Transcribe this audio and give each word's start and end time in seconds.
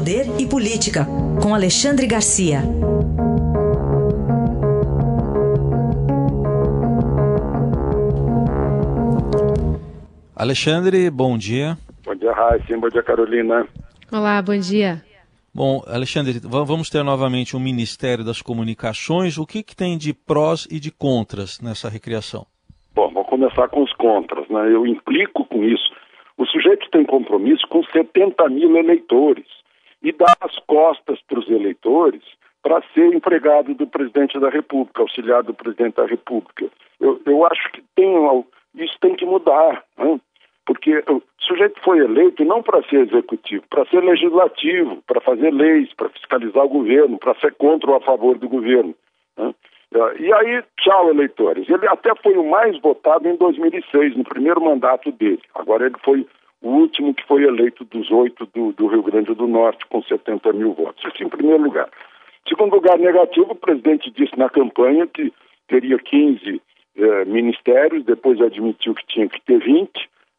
Poder 0.00 0.40
e 0.40 0.48
Política, 0.48 1.04
com 1.42 1.54
Alexandre 1.54 2.06
Garcia. 2.06 2.60
Alexandre, 10.34 11.10
bom 11.10 11.36
dia. 11.36 11.76
Bom 12.02 12.14
dia, 12.14 12.32
Raíssa. 12.32 12.78
Bom 12.78 12.88
dia, 12.88 13.02
Carolina. 13.02 13.68
Olá, 14.10 14.40
bom 14.40 14.56
dia. 14.58 15.02
Bom, 15.54 15.82
Alexandre, 15.86 16.40
vamos 16.48 16.88
ter 16.88 17.02
novamente 17.02 17.54
um 17.54 17.60
Ministério 17.60 18.24
das 18.24 18.40
Comunicações. 18.40 19.36
O 19.36 19.46
que, 19.46 19.62
que 19.62 19.76
tem 19.76 19.98
de 19.98 20.14
prós 20.14 20.66
e 20.70 20.80
de 20.80 20.90
contras 20.90 21.60
nessa 21.60 21.90
recriação? 21.90 22.46
Bom, 22.94 23.12
vou 23.12 23.24
começar 23.26 23.68
com 23.68 23.82
os 23.82 23.92
contras. 23.92 24.48
Né? 24.48 24.74
Eu 24.74 24.86
implico 24.86 25.44
com 25.44 25.62
isso. 25.62 25.92
O 26.38 26.46
sujeito 26.46 26.88
tem 26.90 27.04
compromisso 27.04 27.68
com 27.68 27.84
70 27.84 28.48
mil 28.48 28.78
eleitores 28.78 29.44
e 30.02 30.12
dá 30.12 30.32
as 30.40 30.56
costas 30.60 31.20
para 31.22 31.38
os 31.38 31.48
eleitores 31.48 32.22
para 32.62 32.82
ser 32.94 33.14
empregado 33.14 33.74
do 33.74 33.86
presidente 33.86 34.38
da 34.38 34.50
República, 34.50 35.02
auxiliar 35.02 35.42
do 35.42 35.54
presidente 35.54 35.96
da 35.96 36.06
República. 36.06 36.66
Eu, 37.00 37.20
eu 37.24 37.46
acho 37.46 37.72
que 37.72 37.82
tem, 37.94 38.44
isso 38.74 38.96
tem 39.00 39.14
que 39.14 39.24
mudar. 39.24 39.82
Né? 39.96 40.20
Porque 40.66 41.02
o 41.08 41.22
sujeito 41.38 41.80
foi 41.82 41.98
eleito 41.98 42.44
não 42.44 42.62
para 42.62 42.82
ser 42.84 43.06
executivo, 43.06 43.64
para 43.70 43.86
ser 43.86 44.00
legislativo, 44.04 45.02
para 45.06 45.20
fazer 45.20 45.50
leis, 45.52 45.92
para 45.94 46.10
fiscalizar 46.10 46.64
o 46.64 46.68
governo, 46.68 47.18
para 47.18 47.34
ser 47.36 47.54
contra 47.54 47.90
ou 47.90 47.96
a 47.96 48.00
favor 48.00 48.38
do 48.38 48.48
governo. 48.48 48.94
Né? 49.38 49.54
E 50.20 50.32
aí, 50.32 50.62
tchau, 50.78 51.10
eleitores. 51.10 51.68
Ele 51.68 51.88
até 51.88 52.14
foi 52.22 52.36
o 52.36 52.48
mais 52.48 52.78
votado 52.80 53.26
em 53.26 53.36
2006, 53.36 54.16
no 54.16 54.22
primeiro 54.22 54.62
mandato 54.62 55.10
dele. 55.10 55.42
Agora 55.54 55.86
ele 55.86 55.96
foi 56.04 56.26
o 56.62 56.68
último 56.68 57.14
que 57.14 57.26
foi 57.26 57.44
eleito 57.44 57.84
dos 57.84 58.10
oito 58.10 58.46
do, 58.54 58.72
do 58.72 58.86
Rio 58.86 59.02
Grande 59.02 59.34
do 59.34 59.46
Norte, 59.46 59.86
com 59.86 60.02
70 60.02 60.52
mil 60.52 60.72
votos. 60.74 61.02
Isso 61.04 61.24
em 61.24 61.28
primeiro 61.28 61.62
lugar. 61.62 61.88
Segundo 62.48 62.74
lugar 62.74 62.98
negativo, 62.98 63.52
o 63.52 63.56
presidente 63.56 64.10
disse 64.10 64.38
na 64.38 64.48
campanha 64.48 65.06
que 65.06 65.32
teria 65.68 65.98
15 65.98 66.60
eh, 66.96 67.24
ministérios, 67.26 68.04
depois 68.04 68.40
admitiu 68.40 68.94
que 68.94 69.06
tinha 69.06 69.28
que 69.28 69.40
ter 69.42 69.58
20 69.58 69.90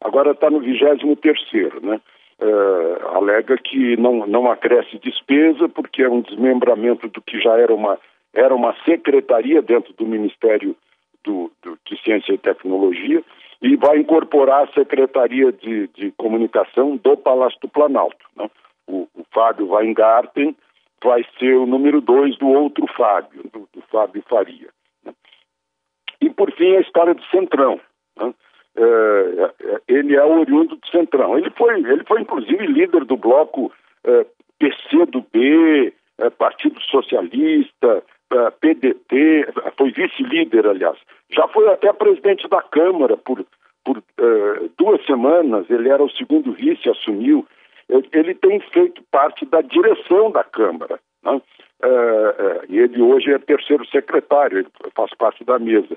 agora 0.02 0.32
está 0.32 0.50
no 0.50 0.60
23 0.60 1.20
terceiro, 1.20 1.84
né? 1.84 2.00
Uh, 2.40 3.16
alega 3.16 3.56
que 3.56 3.96
não, 3.96 4.26
não 4.26 4.50
acresce 4.50 4.98
despesa 4.98 5.68
porque 5.68 6.02
é 6.02 6.08
um 6.08 6.22
desmembramento 6.22 7.06
do 7.06 7.20
que 7.22 7.40
já 7.40 7.56
era 7.56 7.72
uma, 7.72 7.98
era 8.34 8.52
uma 8.52 8.74
secretaria 8.84 9.62
dentro 9.62 9.92
do 9.92 10.04
Ministério 10.04 10.74
do, 11.22 11.52
do 11.62 11.78
de 11.86 12.02
Ciência 12.02 12.32
e 12.32 12.38
Tecnologia 12.38 13.22
e 13.62 13.76
vai 13.76 13.98
incorporar 13.98 14.64
a 14.64 14.72
Secretaria 14.72 15.52
de, 15.52 15.86
de 15.88 16.10
Comunicação 16.12 16.96
do 16.96 17.16
Palácio 17.16 17.58
do 17.60 17.68
Planalto. 17.68 18.26
Né? 18.36 18.50
O, 18.88 19.08
o, 19.14 19.24
Fábio 19.32 19.70
Weingarten 19.70 20.56
vai 21.02 21.24
ser 21.38 21.54
o 21.54 21.66
número 21.66 22.00
dois 22.00 22.36
do 22.38 22.48
outro 22.48 22.86
Fábio, 22.88 23.44
do, 23.52 23.68
do 23.72 23.80
Fábio 23.82 24.22
Faria. 24.28 24.68
Né? 25.04 25.12
E, 26.20 26.28
por 26.28 26.50
fim, 26.52 26.74
a 26.76 26.80
história 26.80 27.14
do 27.14 27.24
Centrão. 27.26 27.80
Né? 28.18 28.34
É, 28.74 28.82
é, 28.82 29.80
ele 29.86 30.16
é 30.16 30.24
oriundo 30.24 30.76
do 30.76 30.86
Centrão. 30.88 31.38
Ele 31.38 31.50
foi, 31.50 31.74
ele 31.74 32.04
foi 32.04 32.20
inclusive 32.20 32.66
líder 32.66 33.04
do 33.04 33.16
bloco 33.16 33.72
é, 34.04 34.26
PCdoB, 34.58 35.94
é, 36.18 36.30
Partido 36.30 36.80
Socialista, 36.80 38.02
PDT, 38.60 39.48
foi 39.76 39.90
vice-líder, 39.90 40.66
aliás. 40.66 40.98
Já 41.30 41.46
foi 41.48 41.68
até 41.68 41.92
presidente 41.92 42.48
da 42.48 42.62
Câmara 42.62 43.16
por, 43.16 43.44
por 43.84 43.98
é, 43.98 44.68
duas 44.78 45.04
semanas, 45.06 45.68
ele 45.70 45.88
era 45.88 46.02
o 46.02 46.10
segundo 46.10 46.52
vice, 46.52 46.88
assumiu. 46.88 47.46
Ele 48.12 48.34
tem 48.34 48.60
feito 48.60 49.02
parte 49.10 49.44
da 49.44 49.60
direção 49.60 50.30
da 50.30 50.44
Câmara. 50.44 50.98
Né? 51.22 51.40
E 52.68 52.78
ele 52.78 53.02
hoje 53.02 53.32
é 53.32 53.38
terceiro 53.38 53.84
secretário, 53.86 54.58
ele 54.58 54.68
faz 54.94 55.12
parte 55.14 55.44
da 55.44 55.58
mesa 55.58 55.96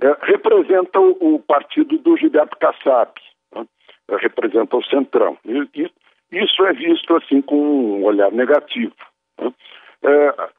é, 0.00 0.16
representa 0.22 0.98
o, 0.98 1.34
o, 1.34 1.38
partido 1.40 1.98
do 1.98 2.16
Gilberto 2.16 2.56
Kassab, 2.58 3.12
né? 3.54 3.66
é, 4.08 4.16
representa 4.16 4.76
o 4.76 4.84
Centrão. 4.84 5.36
E, 5.44 5.68
e, 5.74 5.90
isso 6.32 6.64
é 6.64 6.72
visto 6.72 7.14
assim 7.16 7.42
com 7.42 7.56
um 7.56 8.04
olhar 8.04 8.32
negativo. 8.32 8.94
Né? 9.38 9.52
É, 10.02 10.49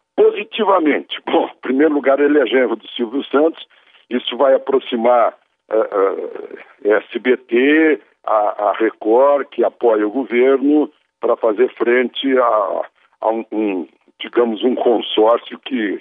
positivamente, 0.41 1.21
bom, 1.25 1.45
em 1.45 1.61
primeiro 1.61 1.93
lugar, 1.93 2.19
ele 2.19 2.39
é 2.39 2.45
genro 2.45 2.75
do 2.75 2.87
Silvio 2.89 3.23
Santos, 3.25 3.65
isso 4.09 4.35
vai 4.37 4.53
aproximar 4.53 5.33
a 5.69 5.75
é, 5.75 6.89
é, 6.89 6.97
SBT, 6.97 8.01
a, 8.25 8.69
a, 8.69 8.73
Record, 8.73 9.47
que 9.47 9.63
apoia 9.63 10.05
o 10.05 10.11
governo, 10.11 10.91
para 11.19 11.37
fazer 11.37 11.71
frente 11.75 12.37
a, 12.37 12.81
a 13.21 13.31
um, 13.31 13.45
um, 13.51 13.87
digamos, 14.19 14.63
um 14.63 14.75
consórcio 14.75 15.57
que, 15.59 15.99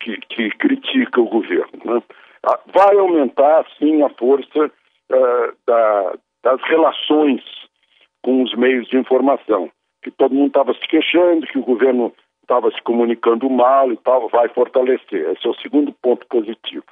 que, 0.00 0.16
que 0.28 0.50
critica 0.50 1.20
o 1.20 1.28
governo. 1.28 1.80
Né? 1.84 2.02
Ah, 2.44 2.58
vai 2.72 2.96
aumentar, 2.96 3.66
sim, 3.78 4.02
a 4.02 4.08
força 4.10 4.66
uh, 4.66 5.56
da, 5.66 6.14
das 6.42 6.62
relações 6.62 7.42
com 8.22 8.42
os 8.42 8.54
meios 8.54 8.88
de 8.88 8.96
informação, 8.96 9.70
que 10.02 10.10
todo 10.10 10.34
mundo 10.34 10.48
estava 10.48 10.74
se 10.74 10.86
queixando, 10.88 11.46
que 11.46 11.58
o 11.58 11.64
governo 11.64 12.12
estava 12.42 12.70
se 12.70 12.82
comunicando 12.82 13.48
mal 13.48 13.90
e 13.92 13.96
tal, 13.96 14.28
vai 14.28 14.48
fortalecer. 14.48 15.30
Esse 15.30 15.46
é 15.46 15.50
o 15.50 15.54
segundo 15.54 15.92
ponto 15.92 16.26
positivo. 16.26 16.84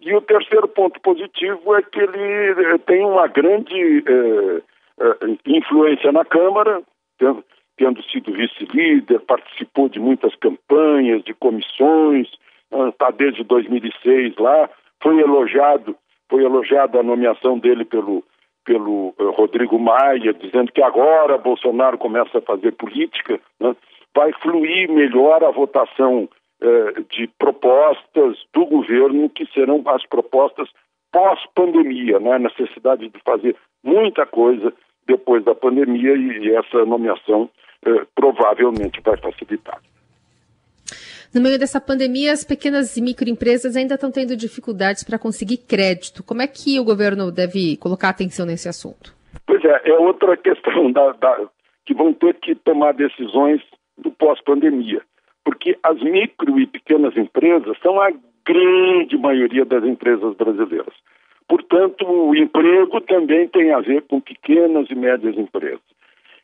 E 0.00 0.14
o 0.14 0.20
terceiro 0.20 0.66
ponto 0.66 0.98
positivo 1.00 1.74
é 1.74 1.82
que 1.82 2.00
ele 2.00 2.74
eh, 2.74 2.78
tem 2.86 3.04
uma 3.04 3.26
grande 3.26 4.02
eh, 4.06 4.62
eh, 5.00 5.36
influência 5.46 6.10
na 6.10 6.24
Câmara, 6.24 6.82
tendo, 7.18 7.44
tendo 7.76 8.02
sido 8.04 8.32
vice-líder, 8.32 9.20
participou 9.20 9.90
de 9.90 10.00
muitas 10.00 10.34
campanhas, 10.36 11.22
de 11.22 11.34
comissões, 11.34 12.28
está 12.88 13.08
ah, 13.08 13.10
desde 13.10 13.44
2006 13.44 14.36
lá, 14.38 14.70
foi 15.02 15.20
elogiado, 15.20 15.94
foi 16.30 16.44
elogiada 16.44 17.00
a 17.00 17.02
nomeação 17.02 17.58
dele 17.58 17.84
pelo, 17.84 18.24
pelo 18.64 19.14
Rodrigo 19.18 19.78
Maia, 19.78 20.32
dizendo 20.32 20.72
que 20.72 20.82
agora 20.82 21.36
Bolsonaro 21.36 21.98
começa 21.98 22.38
a 22.38 22.42
fazer 22.42 22.72
política, 22.72 23.38
né? 23.58 23.76
Vai 24.20 24.32
fluir 24.42 24.90
melhor 24.92 25.42
a 25.42 25.50
votação 25.50 26.28
uh, 26.62 27.04
de 27.10 27.26
propostas 27.38 28.36
do 28.52 28.66
governo, 28.66 29.30
que 29.30 29.46
serão 29.46 29.82
as 29.86 30.04
propostas 30.06 30.68
pós-pandemia, 31.10 32.20
né? 32.20 32.34
a 32.34 32.38
necessidade 32.38 33.08
de 33.08 33.18
fazer 33.24 33.56
muita 33.82 34.26
coisa 34.26 34.74
depois 35.06 35.42
da 35.42 35.54
pandemia 35.54 36.12
e, 36.12 36.48
e 36.48 36.54
essa 36.54 36.84
nomeação 36.84 37.44
uh, 37.86 38.06
provavelmente 38.14 39.00
vai 39.00 39.16
facilitar. 39.16 39.80
No 41.34 41.40
meio 41.40 41.58
dessa 41.58 41.80
pandemia, 41.80 42.32
as 42.32 42.44
pequenas 42.44 42.98
e 42.98 43.00
microempresas 43.00 43.74
ainda 43.74 43.94
estão 43.94 44.10
tendo 44.10 44.36
dificuldades 44.36 45.02
para 45.02 45.18
conseguir 45.18 45.58
crédito. 45.66 46.22
Como 46.22 46.42
é 46.42 46.46
que 46.46 46.78
o 46.78 46.84
governo 46.84 47.32
deve 47.32 47.78
colocar 47.78 48.10
atenção 48.10 48.44
nesse 48.44 48.68
assunto? 48.68 49.14
Pois 49.46 49.64
é, 49.64 49.88
é 49.88 49.94
outra 49.94 50.36
questão 50.36 50.90
da, 50.92 51.12
da, 51.12 51.48
que 51.86 51.94
vão 51.94 52.12
ter 52.12 52.34
que 52.34 52.54
tomar 52.54 52.92
decisões 52.92 53.62
do 54.00 54.10
pós-pandemia. 54.10 55.02
Porque 55.44 55.78
as 55.82 56.00
micro 56.02 56.58
e 56.58 56.66
pequenas 56.66 57.16
empresas 57.16 57.76
são 57.82 58.00
a 58.00 58.10
grande 58.46 59.16
maioria 59.16 59.64
das 59.64 59.84
empresas 59.84 60.34
brasileiras. 60.36 60.94
Portanto, 61.48 62.06
o 62.06 62.34
emprego 62.36 63.00
também 63.00 63.48
tem 63.48 63.72
a 63.72 63.80
ver 63.80 64.02
com 64.02 64.20
pequenas 64.20 64.88
e 64.90 64.94
médias 64.94 65.36
empresas. 65.36 65.80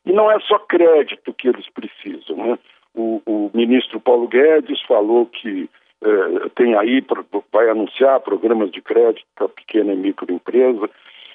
E 0.04 0.12
não 0.12 0.30
é 0.30 0.38
só 0.40 0.58
crédito 0.58 1.32
que 1.34 1.48
eles 1.48 1.68
precisam. 1.70 2.36
Né? 2.36 2.58
O, 2.94 3.22
o 3.26 3.50
ministro 3.54 4.00
Paulo 4.00 4.26
Guedes 4.26 4.80
falou 4.82 5.26
que 5.26 5.68
eh, 6.02 6.48
tem 6.54 6.74
aí, 6.74 7.04
vai 7.52 7.68
anunciar 7.70 8.20
programas 8.20 8.70
de 8.70 8.80
crédito 8.80 9.26
para 9.34 9.48
pequena 9.48 9.92
e 9.92 9.96
microempresa. 9.96 10.90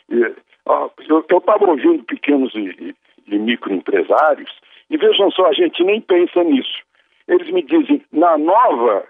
Eu 0.10 1.38
estava 1.38 1.70
ouvindo 1.70 2.04
pequenos 2.04 2.54
e, 2.56 2.96
e 3.28 3.40
microempresários 3.40 4.52
e 4.92 4.98
vejam 4.98 5.32
só, 5.32 5.48
a 5.48 5.54
gente 5.54 5.82
nem 5.86 6.02
pensa 6.02 6.44
nisso. 6.44 6.84
Eles 7.26 7.50
me 7.50 7.64
dizem, 7.64 8.04
na 8.12 8.38
nova, 8.38 9.06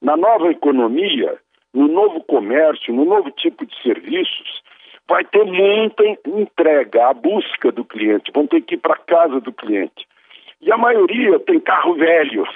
na 0.00 0.16
nova 0.16 0.52
economia, 0.52 1.36
no 1.74 1.88
novo 1.88 2.22
comércio, 2.22 2.94
no 2.94 3.04
novo 3.04 3.28
tipo 3.32 3.66
de 3.66 3.82
serviços, 3.82 4.62
vai 5.08 5.24
ter 5.24 5.44
muita 5.44 6.04
entrega, 6.24 7.08
a 7.08 7.12
busca 7.12 7.72
do 7.72 7.84
cliente, 7.84 8.30
vão 8.32 8.46
ter 8.46 8.60
que 8.62 8.76
ir 8.76 8.78
para 8.78 8.94
casa 8.98 9.40
do 9.40 9.52
cliente. 9.52 10.06
E 10.60 10.70
a 10.70 10.78
maioria 10.78 11.40
tem 11.40 11.58
carro 11.58 11.94
velho. 11.94 12.46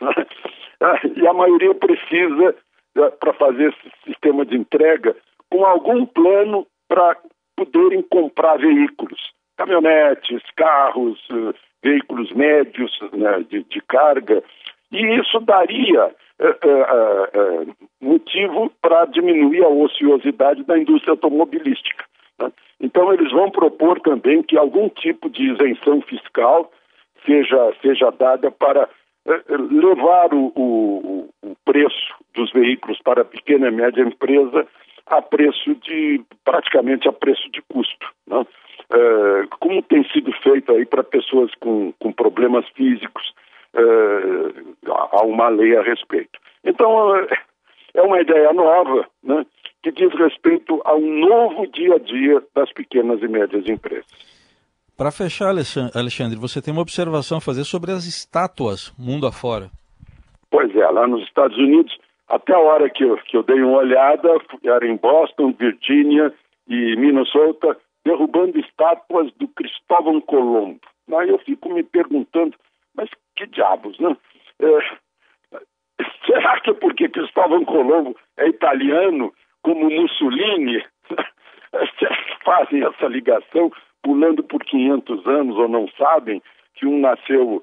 e 1.16 1.26
a 1.28 1.32
maioria 1.32 1.74
precisa, 1.76 2.56
eh, 2.96 3.10
para 3.20 3.32
fazer 3.34 3.68
esse 3.68 3.92
sistema 4.04 4.44
de 4.44 4.56
entrega, 4.56 5.14
com 5.48 5.64
algum 5.64 6.04
plano 6.06 6.66
para 6.88 7.16
poderem 7.54 8.02
comprar 8.02 8.56
veículos, 8.56 9.32
caminhonetes, 9.56 10.42
carros, 10.56 11.20
eh, 11.30 11.69
veículos 11.82 12.32
médios 12.32 12.98
né, 13.12 13.44
de, 13.48 13.64
de, 13.64 13.80
carga. 13.82 14.42
E 14.92 15.20
isso 15.20 15.40
daria 15.40 16.14
eh, 16.38 17.66
motivo 18.00 18.72
para 18.82 19.06
diminuir 19.06 19.64
a 19.64 19.68
ociosidade 19.68 20.64
da 20.64 20.78
indústria 20.78 21.12
automobilística. 21.12 22.04
Né? 22.38 22.50
Então, 22.80 23.12
eles 23.12 23.30
vão 23.32 23.50
propor 23.50 24.00
também 24.00 24.42
que 24.42 24.56
algum 24.56 24.88
tipo 24.88 25.30
de 25.30 25.52
isenção 25.52 26.00
fiscal 26.02 26.70
seja, 27.24 27.72
seja 27.82 28.10
dada 28.10 28.50
para 28.50 28.88
levar 29.48 30.32
o, 30.32 30.52
o, 30.56 31.28
o 31.42 31.56
preço 31.64 32.14
dos 32.34 32.50
veículos 32.52 32.98
para 33.02 33.22
a 33.22 33.24
pequena 33.24 33.68
e 33.68 33.70
média 33.70 34.02
empresa 34.02 34.66
a 35.06 35.20
preço 35.20 35.74
de 35.76 36.22
praticamente 36.44 37.08
a 37.08 37.12
preço 37.12 37.50
de 37.50 37.60
custo, 37.62 38.06
né? 38.26 38.46
É, 38.92 39.46
como 39.60 39.82
tem 39.82 40.04
sido 40.10 40.32
feito 40.42 40.72
aí 40.72 40.84
para 40.84 41.04
pessoas 41.04 41.52
com, 41.60 41.92
com 41.98 42.12
problemas 42.12 42.68
físicos, 42.70 43.32
é, 43.74 43.80
há 44.88 45.22
uma 45.24 45.48
lei 45.48 45.76
a 45.76 45.82
respeito. 45.82 46.38
Então 46.64 47.16
é, 47.16 47.26
é 47.94 48.02
uma 48.02 48.20
ideia 48.20 48.52
nova, 48.52 49.06
né? 49.22 49.46
que 49.82 49.92
diz 49.92 50.12
respeito 50.14 50.80
a 50.84 50.94
um 50.94 51.20
novo 51.20 51.66
dia 51.68 51.94
a 51.94 51.98
dia 51.98 52.42
das 52.54 52.70
pequenas 52.72 53.22
e 53.22 53.28
médias 53.28 53.66
empresas. 53.66 54.06
Para 54.96 55.10
fechar, 55.10 55.48
Alexandre, 55.48 56.38
você 56.38 56.60
tem 56.60 56.72
uma 56.72 56.82
observação 56.82 57.38
a 57.38 57.40
fazer 57.40 57.64
sobre 57.64 57.90
as 57.90 58.04
estátuas 58.04 58.92
mundo 58.98 59.26
afora. 59.26 59.70
Pois 60.50 60.74
é, 60.76 60.86
lá 60.90 61.06
nos 61.06 61.22
Estados 61.22 61.56
Unidos, 61.56 61.96
até 62.28 62.52
a 62.52 62.58
hora 62.58 62.90
que 62.90 63.04
eu, 63.04 63.16
que 63.18 63.36
eu 63.36 63.42
dei 63.42 63.62
uma 63.62 63.78
olhada, 63.78 64.28
era 64.62 64.86
em 64.86 64.96
Boston, 64.96 65.54
Virgínia 65.58 66.34
e 66.68 66.96
Minnesota, 66.96 67.78
derrubando 68.04 68.58
estátuas 68.58 69.32
do 69.34 69.48
Cristóvão 69.48 70.20
Colombo. 70.20 70.80
Aí 71.12 71.28
eu 71.28 71.38
fico 71.38 71.72
me 71.72 71.82
perguntando, 71.82 72.56
mas 72.94 73.10
que 73.36 73.46
diabos, 73.46 73.98
né? 73.98 74.16
É, 74.60 76.04
será 76.26 76.60
que 76.60 76.70
é 76.70 76.74
porque 76.74 77.08
Cristóvão 77.08 77.64
Colombo 77.64 78.16
é 78.36 78.48
italiano, 78.48 79.32
como 79.62 79.90
Mussolini? 79.90 80.84
Fazem 82.44 82.84
essa 82.84 83.06
ligação 83.06 83.70
pulando 84.02 84.42
por 84.42 84.64
500 84.64 85.26
anos 85.26 85.56
ou 85.56 85.68
não 85.68 85.88
sabem 85.98 86.42
que 86.74 86.86
um 86.86 86.98
nasceu 86.98 87.62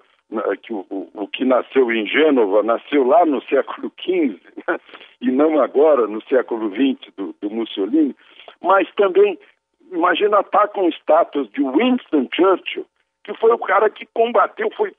que 0.62 0.74
o, 0.74 0.86
o, 0.90 1.28
que 1.28 1.46
nasceu 1.46 1.90
em 1.90 2.06
Gênova 2.06 2.62
nasceu 2.62 3.06
lá 3.06 3.26
no 3.26 3.42
século 3.44 3.92
XV 4.00 4.38
né? 4.68 4.78
e 5.22 5.32
não 5.32 5.62
agora 5.62 6.06
no 6.06 6.22
século 6.24 6.70
XX 6.70 7.14
do, 7.16 7.34
do, 7.42 7.50
Mussolini, 7.50 8.14
mas 8.62 8.90
também 8.96 9.40
imagina 9.92 10.40
estar 10.40 10.68
com 10.70 10.88
estátuas 10.90 11.50
de 11.52 11.62
Winston 11.62 12.28
Churchill, 12.34 12.86
que 13.24 13.34
foi 13.36 13.52
o 13.52 13.60
cara 13.60 13.90
que 13.90 14.06
combateu, 14.14 14.70
foi 14.76 14.94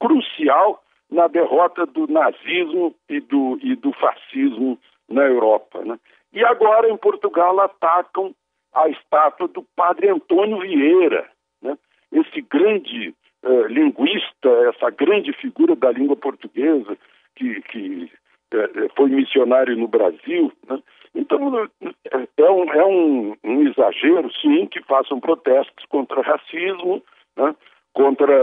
crucial 0.00 0.82
na 1.10 1.28
derrota 1.28 1.86
do 1.86 2.06
nazismo 2.06 2.94
e 3.08 3.20
do, 3.20 3.58
e 3.62 3.76
do 3.76 3.92
fascismo 3.92 4.78
na 5.08 5.22
Europa. 5.22 5.84
Né? 5.84 5.98
E 6.32 6.44
agora 6.44 6.90
em 6.90 6.96
Portugal 6.96 7.58
atacam 7.60 8.34
a 8.72 8.88
estátua 8.88 9.46
do 9.48 9.62
padre 9.76 10.08
Antônio 10.08 10.58
Vieira, 10.60 11.30
né? 11.62 11.78
esse 12.12 12.40
grande 12.40 13.14
uh, 13.44 13.66
linguista, 13.66 14.48
essa 14.68 14.90
grande 14.90 15.32
figura 15.32 15.76
da 15.76 15.92
língua 15.92 16.16
portuguesa, 16.16 16.96
que, 17.36 17.62
que 17.62 18.10
uh, 18.52 18.90
foi 18.96 19.10
missionário 19.10 19.76
no 19.76 19.86
Brasil. 19.86 20.52
Né? 20.68 20.82
Então, 21.14 21.68
é, 22.36 22.50
um, 22.50 22.72
é 22.72 22.84
um, 22.84 23.36
um, 23.44 23.68
exagero, 23.68 24.30
sim, 24.40 24.66
que 24.66 24.82
façam 24.82 25.20
protestos 25.20 25.84
contra 25.88 26.22
racismo, 26.22 27.02
né? 27.36 27.54
contra 27.92 28.34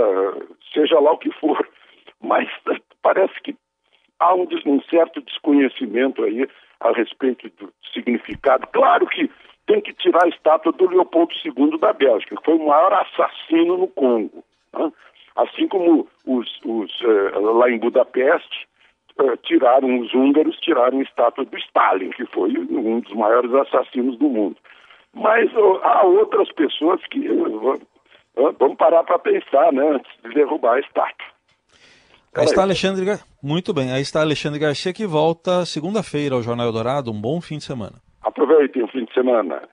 seja 0.74 1.00
lá 1.00 1.12
o 1.12 1.18
que 1.18 1.32
for. 1.34 1.68
Mas 2.22 2.48
parece 3.02 3.34
que 3.42 3.56
há 4.20 4.34
um, 4.34 4.48
um 4.66 4.82
certo 4.84 5.22
desconhecimento 5.22 6.24
aí 6.24 6.48
a 6.80 6.92
respeito 6.92 7.50
do 7.58 7.74
significado. 7.94 8.68
Claro 8.68 9.06
que 9.08 9.30
tem 9.68 9.82
que 9.82 9.94
tirar 9.94 10.26
a 10.26 10.30
estátua 10.30 10.72
do 10.72 10.90
Leopoldo 10.90 11.34
II 11.44 11.78
da 11.80 11.94
Bélgica, 11.94 12.36
que 12.36 12.44
foi 12.44 12.56
o 12.56 12.68
maior 12.68 12.94
assassino 12.94 13.78
no 13.78 13.88
Congo. 13.88 14.44
Né? 14.74 14.92
Assim 15.36 15.68
como 15.68 16.08
os, 16.26 16.60
os 16.66 17.02
eh, 17.02 17.40
lá 17.40 17.70
em 17.70 17.80
Budapeste, 17.80 18.68
eh, 19.20 19.38
tiraram, 19.44 20.00
os 20.00 20.14
húngaros 20.14 20.58
tiraram 20.58 21.00
a 21.00 21.04
estátua 21.04 21.46
do 21.46 21.58
Stalin, 21.58 22.10
que 22.12 22.26
foi 22.28 22.52
um 22.58 23.00
dos 23.00 23.14
maiores 23.14 23.54
assassinos 23.54 24.18
do 24.18 24.30
mundo. 24.30 24.58
Mas 25.14 25.50
há 25.84 26.06
outras 26.06 26.52
pessoas 26.54 27.02
que 27.08 27.30
uh, 27.30 27.80
vamos 28.58 28.78
parar 28.78 29.04
para 29.04 29.20
pensar, 29.20 29.74
né, 29.74 29.96
antes 29.96 30.12
de 30.24 30.34
derrubar 30.34 30.76
a 30.76 30.80
estátua. 30.80 31.28
Aí 32.34 32.46
está 32.46 32.62
Alexandre, 32.62 33.20
muito 33.44 33.74
bem. 33.74 33.92
Aí 33.92 34.02
está 34.02 34.22
Alexandre 34.22 34.58
Garcia 34.58 34.94
que 34.94 35.06
volta 35.06 35.66
segunda-feira 35.66 36.34
ao 36.34 36.42
Jornal 36.42 36.68
Eldorado. 36.68 37.12
Um 37.12 37.20
bom 37.20 37.42
fim 37.42 37.58
de 37.58 37.66
semana. 37.66 37.96
Aproveitem 38.22 38.84
o 38.84 38.88
fim 38.88 39.04
de 39.04 39.14
semana. 39.14 39.64